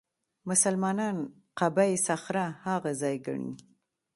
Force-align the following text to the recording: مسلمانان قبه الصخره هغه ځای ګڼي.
مسلمانان 0.49 1.17
قبه 1.59 1.85
الصخره 1.97 2.45
هغه 2.65 2.91
ځای 3.01 3.15
ګڼي. 3.25 3.51